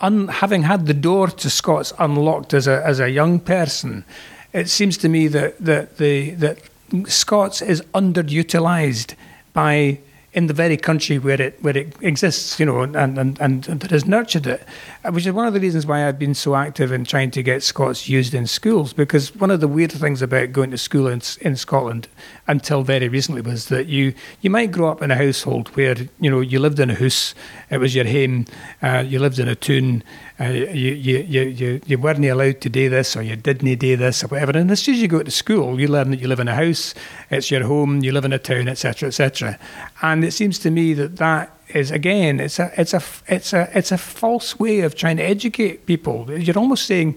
[0.01, 4.05] un, having had the door to Scots unlocked as a as a young person,
[4.53, 6.59] it seems to me that that the that
[7.07, 9.15] Scots is underutilized
[9.53, 9.99] by
[10.37, 13.81] in the very country where it where it exists, you know, and, and, and, and
[13.81, 14.63] that has nurtured it,
[15.11, 17.63] which is one of the reasons why I've been so active in trying to get
[17.63, 18.93] Scots used in schools.
[18.93, 22.09] Because one of the weird things about going to school in, in Scotland
[22.47, 24.13] until very recently was that you
[24.43, 27.35] you might grow up in a household where you know you lived in a house,
[27.71, 28.45] it was your home,
[28.83, 30.05] uh, you lived in a tune,
[30.39, 34.23] uh, you, you, you, you, weren't allowed to do this or you didn't do this
[34.23, 34.59] or whatever.
[34.59, 36.55] And as soon as you go to school, you learn that you live in a
[36.55, 36.95] house,
[37.31, 39.59] it's your home, you live in a town, etc., etc.
[40.03, 43.71] And it seems to me that that is again, it's a, it's a, it's a,
[43.75, 46.31] it's a false way of trying to educate people.
[46.31, 47.17] You're almost saying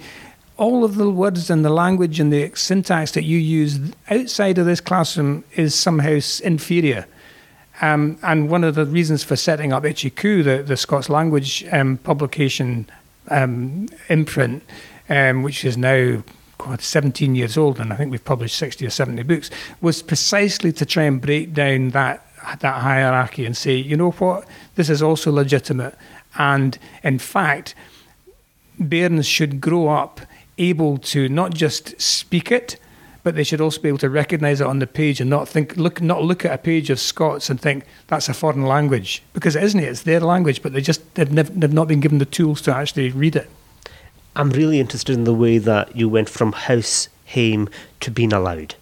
[0.55, 4.65] all of the words and the language and the syntax that you use outside of
[4.65, 7.05] this classroom is somehow inferior.
[7.81, 11.65] Um, and one of the reasons for setting up Itchy Coo, the, the Scots language
[11.71, 12.89] um, publication
[13.29, 14.63] um, imprint,
[15.09, 16.23] um, which is now
[16.59, 19.49] God, 17 years old, and I think we've published 60 or 70 books,
[19.79, 22.25] was precisely to try and break down that
[22.61, 25.95] that hierarchy and say, you know what, this is also legitimate.
[26.37, 27.75] And in fact,
[28.79, 30.21] bairns should grow up
[30.57, 32.77] able to not just speak it,
[33.23, 35.75] but they should also be able to recognise it on the page and not think
[35.77, 39.55] look not look at a page of Scots and think that's a foreign language because
[39.55, 39.79] it isn't.
[39.79, 43.09] It's their language, but they just they've, they've not been given the tools to actually
[43.11, 43.49] read it.
[44.35, 48.75] I'm really interested in the way that you went from house, hame to being allowed.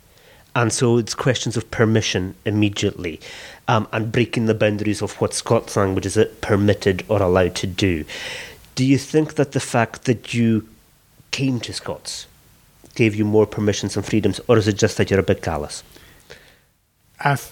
[0.56, 3.20] And so it's questions of permission immediately
[3.68, 8.06] um, and breaking the boundaries of what Scots language is permitted or allowed to do.
[8.76, 10.68] Do you think that the fact that you
[11.32, 12.28] came to Scots
[12.98, 15.84] gave you more permissions and freedoms, or is it just that you're a bit gallus?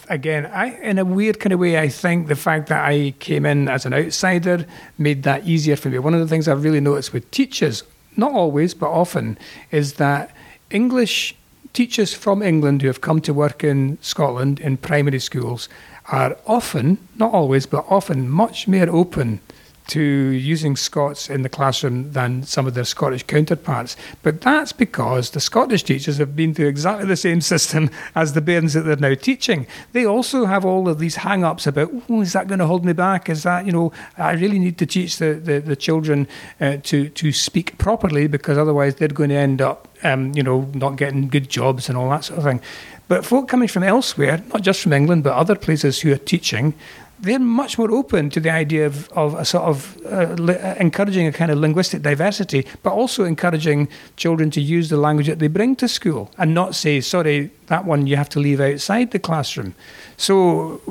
[0.09, 3.45] again, I, in a weird kind of way, I think the fact that I came
[3.45, 4.65] in as an outsider
[4.97, 5.97] made that easier for me.
[5.97, 7.83] One of the things I've really noticed with teachers,
[8.15, 9.37] not always, but often,
[9.71, 10.35] is that
[10.69, 11.35] English
[11.73, 15.67] teachers from England who have come to work in Scotland in primary schools
[16.11, 19.39] are often, not always, but often much more open
[19.87, 23.95] to using Scots in the classroom than some of their Scottish counterparts.
[24.23, 28.41] But that's because the Scottish teachers have been through exactly the same system as the
[28.41, 29.67] bairns that they're now teaching.
[29.91, 32.85] They also have all of these hang ups about, oh, is that going to hold
[32.85, 33.29] me back?
[33.29, 36.27] Is that, you know, I really need to teach the, the, the children
[36.59, 40.69] uh, to, to speak properly because otherwise they're going to end up, um, you know,
[40.73, 42.61] not getting good jobs and all that sort of thing.
[43.07, 46.73] But folk coming from elsewhere, not just from England, but other places who are teaching,
[47.19, 50.75] they're much more open to the idea of, of a sort of uh, li- uh,
[50.75, 53.87] encouraging a kind of linguistic diversity, but also encouraging
[54.17, 57.85] children to use the language that they bring to school and not say, sorry, that
[57.85, 59.73] one you have to leave outside the classroom.
[60.17, 60.81] So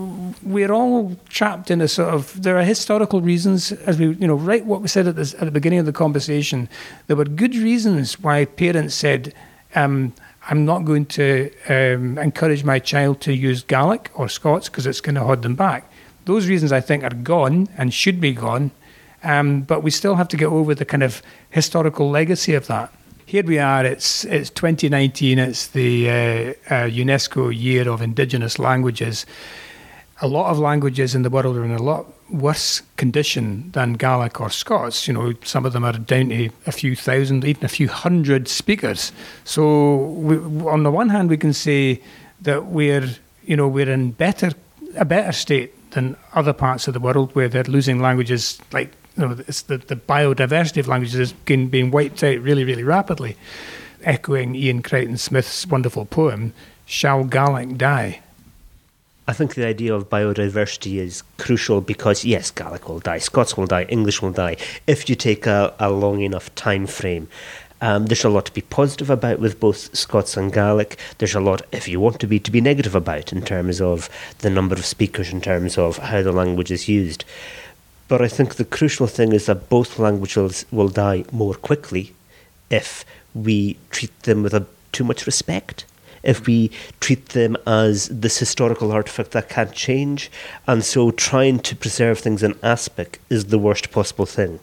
[0.42, 4.34] we're all trapped in a sort of, there are historical reasons, as we, you know,
[4.34, 6.68] right what we said at, this, at the beginning of the conversation,
[7.06, 9.34] there were good reasons why parents said,
[9.74, 10.14] um,
[10.48, 15.00] I'm not going to um, encourage my child to use Gaelic or Scots because it's
[15.00, 15.90] going to hold them back.
[16.24, 18.70] Those reasons, I think, are gone and should be gone.
[19.22, 22.92] Um, but we still have to get over the kind of historical legacy of that.
[23.26, 23.84] Here we are.
[23.84, 25.38] It's it's 2019.
[25.38, 26.54] It's the uh, uh,
[26.88, 29.24] UNESCO Year of Indigenous Languages.
[30.20, 34.40] A lot of languages in the world are in a lot worse condition than Gaelic
[34.40, 35.08] or Scots.
[35.08, 38.46] You know, some of them are down to a few thousand, even a few hundred
[38.46, 39.10] speakers.
[39.44, 42.02] So, we, on the one hand, we can say
[42.42, 43.08] that we're
[43.44, 44.52] you know we're in better
[44.96, 49.26] a better state than other parts of the world where they're losing languages like you
[49.26, 53.36] know, it's the, the biodiversity of languages is being, wiped out really, really rapidly.
[54.02, 56.52] Echoing Iain Crichton Smith's wonderful poem,
[56.84, 58.20] Shall Gaelic Die?
[59.26, 63.66] I think the idea of biodiversity is crucial because, yes, Gaelic will die, Scots will
[63.66, 67.28] die, English will die, if you take a, a long enough time frame.
[67.84, 70.98] Um, there's a lot to be positive about with both Scots and Gaelic.
[71.18, 74.08] There's a lot, if you want to be, to be negative about in terms of
[74.38, 77.26] the number of speakers, in terms of how the language is used.
[78.08, 82.14] But I think the crucial thing is that both languages will die more quickly
[82.70, 83.04] if
[83.34, 85.84] we treat them with a, too much respect
[86.22, 86.70] if we
[87.00, 90.30] treat them as this historical artifact that can't change.
[90.66, 94.58] And so trying to preserve things in aspic is the worst possible thing.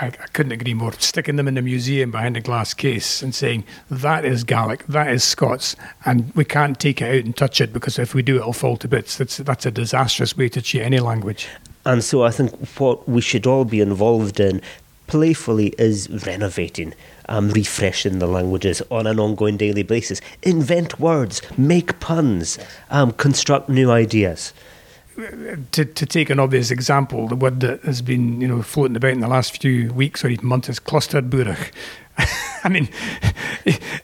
[0.00, 0.92] I, I, couldn't agree more.
[0.92, 5.10] Sticking them in a museum behind a glass case and saying that is Gaelic, that
[5.10, 8.36] is Scots, and we can't take it out and touch it because if we do,
[8.36, 9.16] it'll fall to bits.
[9.16, 11.48] That's that's a disastrous way to treat any language.
[11.84, 14.60] And so I think what we should all be involved in
[15.06, 16.94] playfully is renovating,
[17.28, 20.20] um, refreshing the languages on an ongoing daily basis.
[20.42, 22.58] Invent words, make puns,
[22.90, 24.52] um, construct new ideas
[25.72, 29.12] to, to take an obvious example, the word that has been you know floating about
[29.12, 31.72] in the last few weeks or even months is clusterburach.
[32.64, 32.88] I mean,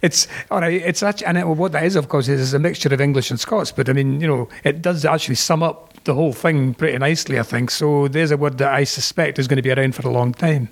[0.02, 0.80] it's all right.
[0.80, 3.72] It's actually, and what that is, of course, is a mixture of English and Scots.
[3.72, 7.38] But I mean, you know, it does actually sum up the whole thing pretty nicely,
[7.38, 7.70] I think.
[7.70, 10.32] So there's a word that I suspect is going to be around for a long
[10.32, 10.68] time.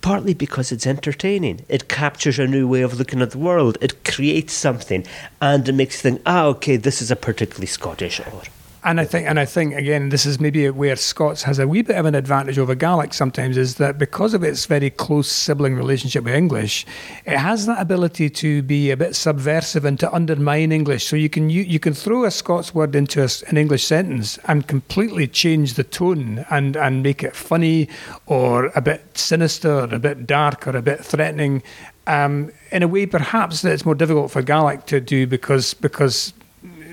[0.00, 1.64] Partly because it's entertaining.
[1.68, 3.76] It captures a new way of looking at the world.
[3.80, 5.04] It creates something,
[5.40, 8.42] and it makes you think, ah, okay, this is a particularly Scottish or
[8.84, 11.82] and I think, and I think again, this is maybe where Scots has a wee
[11.82, 13.14] bit of an advantage over Gaelic.
[13.14, 16.84] Sometimes is that because of its very close sibling relationship with English,
[17.24, 21.06] it has that ability to be a bit subversive and to undermine English.
[21.06, 24.38] So you can you, you can throw a Scots word into a, an English sentence
[24.46, 27.88] and completely change the tone and and make it funny
[28.26, 31.62] or a bit sinister, or a bit dark, or a bit threatening.
[32.08, 36.32] Um, in a way, perhaps that it's more difficult for Gaelic to do because because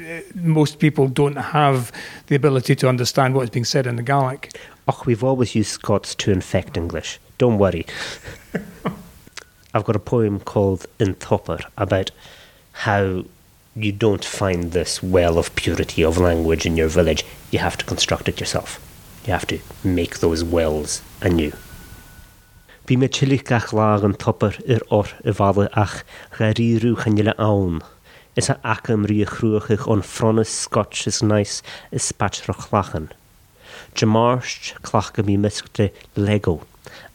[0.10, 1.92] Uh, most people don't have
[2.28, 4.52] the ability to understand what is being said in the Gaelic.
[4.88, 7.20] Och, we've always used Scots to infect English.
[7.38, 7.86] Don't worry.
[9.74, 12.10] I've got a poem called An Tobar about
[12.72, 13.24] how
[13.76, 17.24] you don't find this well of purity of language in your village.
[17.52, 18.80] You have to construct it yourself.
[19.28, 21.52] You have to make those wells anew.
[22.88, 27.84] Bí me tilich gach lag an topper ir or i bhada ach garíú chanile ann.
[28.36, 33.10] Is a acam rí chruúchaich ón fronas Scotch is nice is spatrach lachan.
[33.96, 36.62] Jamarst clacha mí mischte Lego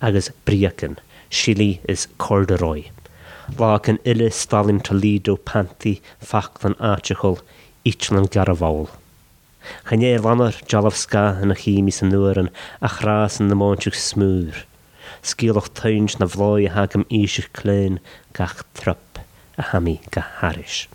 [0.03, 0.99] agus briacan,
[1.31, 2.91] Shili is corduroy.
[3.57, 7.41] Lá an ile Stalin Toledo panti fachlan áteachol
[7.87, 8.91] Ichlan garabháil.
[9.87, 12.51] Chané lannar jalafsca in a chiimi san nuan
[12.83, 14.65] a chrás an na máintúch smúr.
[15.23, 18.01] Scíalach tains na bhlóid hagam ísich léin
[18.35, 19.21] gach trup
[19.57, 20.89] a hamí go haris.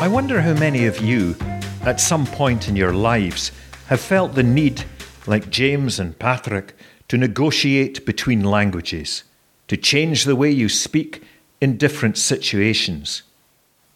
[0.00, 1.36] I wonder how many of you,
[1.82, 3.52] at some point in your lives,
[3.88, 4.84] have felt the need,
[5.26, 6.74] like James and Patrick,
[7.08, 9.24] to negotiate between languages,
[9.68, 11.22] to change the way you speak
[11.60, 13.24] in different situations.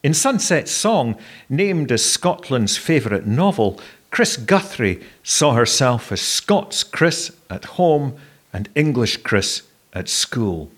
[0.02, 1.16] In Sunset Song,
[1.48, 3.80] named as Scotland's favourite novel,
[4.10, 8.14] Chris Guthrie saw herself as Scots Chris at home
[8.52, 9.62] and English Chris
[9.94, 10.70] at school.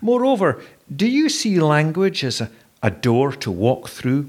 [0.00, 0.60] Moreover,
[0.94, 2.50] do you see language as a,
[2.82, 4.28] a door to walk through,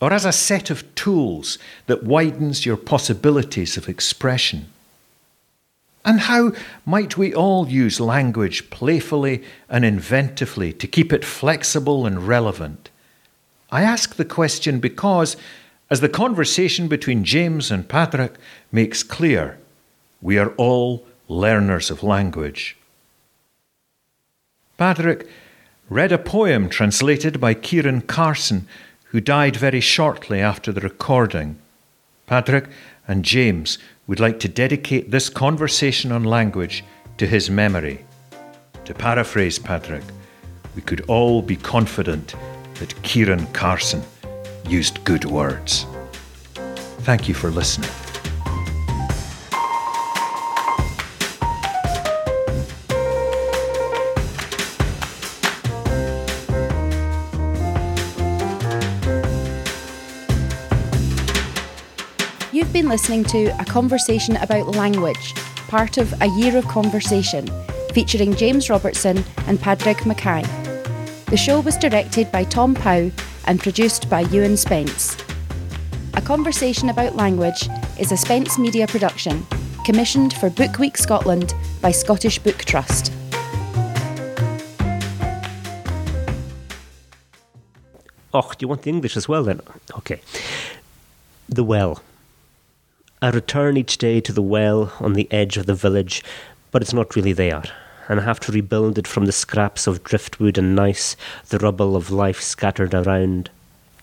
[0.00, 4.66] or as a set of tools that widens your possibilities of expression?
[6.04, 6.52] And how
[6.86, 12.88] might we all use language playfully and inventively to keep it flexible and relevant?
[13.70, 15.36] I ask the question because,
[15.90, 18.34] as the conversation between James and Patrick
[18.72, 19.58] makes clear,
[20.22, 22.76] we are all learners of language.
[24.78, 25.28] Patrick,
[25.90, 28.66] read a poem translated by Ciaran Carson,
[29.06, 31.58] who died very shortly after the recording.
[32.26, 32.68] Patrick
[33.08, 33.76] and James
[34.06, 36.84] would like to dedicate this conversation on language
[37.18, 38.04] to his memory.
[38.84, 40.04] To paraphrase Patrick,
[40.76, 42.36] we could all be confident
[42.74, 44.02] that Ciaran Carson
[44.68, 45.86] used good words.
[47.00, 47.90] Thank you for listening.
[62.90, 65.36] Listening to A Conversation About Language,
[65.68, 67.48] part of A Year of Conversation,
[67.94, 71.24] featuring James Robertson and Pàdraig MacAoidh.
[71.26, 73.08] The show was directed by Tom Pow
[73.44, 75.16] and produced by Ewan Spence.
[76.14, 79.46] A Conversation About Language is a Spence Media production,
[79.84, 83.12] commissioned for Book Week Scotland by Scottish Book Trust.
[88.34, 89.60] Oh, do you want the English as well then?
[89.96, 90.20] Okay.
[91.48, 92.02] The Well.
[93.22, 96.24] I return each day to the well on the edge of the village,
[96.70, 97.62] but it's not really there,
[98.08, 101.16] and I have to rebuild it from the scraps of driftwood and gneiss,
[101.50, 103.50] the rubble of life scattered around.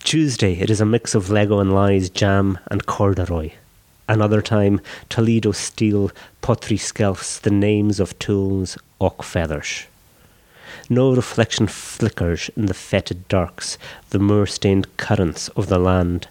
[0.04, 3.50] Tuesday, it is a mix of Lego and lies, jam, and corduroy.
[4.08, 9.86] Another time, Toledo steel, pottery skelfs, the names of tools, oak feathers.
[10.88, 13.78] No reflection flickers in the fetid darks,
[14.10, 16.28] the moor stained currents of the land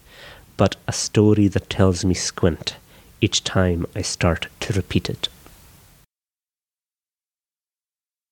[0.58, 2.76] but a story that tells me squint
[3.22, 5.30] each time I start to repeat it.